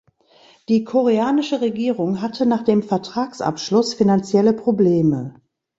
[0.67, 5.39] Die koreanische Regierung hatte nach dem Vertragsabschluss finanzielle Probleme.